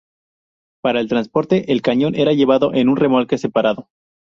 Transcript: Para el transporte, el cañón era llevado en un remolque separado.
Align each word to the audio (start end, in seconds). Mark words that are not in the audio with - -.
Para 0.81 0.99
el 0.99 1.07
transporte, 1.07 1.71
el 1.71 1.83
cañón 1.83 2.15
era 2.15 2.33
llevado 2.33 2.73
en 2.73 2.89
un 2.89 2.97
remolque 2.97 3.37
separado. 3.37 3.87